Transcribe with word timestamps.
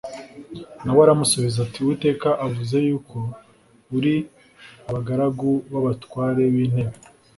Na 0.83 0.91
we 0.95 0.99
aramusubiza 1.05 1.57
ati 1.65 1.77
“Uwiteka 1.79 2.27
avuze 2.45 2.75
yuko 2.87 3.17
ari 3.97 4.15
abagaragu 4.89 5.49
b’abatware 5.71 6.43
b’intebe” 6.53 6.97